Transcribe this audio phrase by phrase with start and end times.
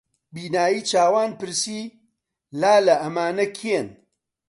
[0.33, 1.79] بینایی چاوان پرسی:
[2.59, 3.87] لالە ئەمانە کێن؟